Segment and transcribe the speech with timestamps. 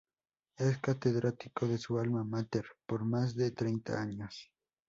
[0.57, 4.51] Es catedrático de su alma mater por más de treinta años.